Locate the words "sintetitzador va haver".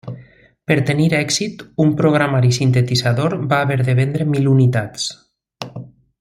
2.57-3.79